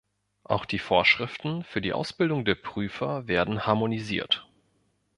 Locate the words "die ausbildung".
1.79-2.43